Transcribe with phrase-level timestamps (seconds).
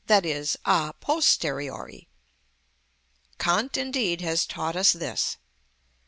[0.65, 2.07] _,a posteriori.
[3.37, 5.37] Kant indeed has taught us this.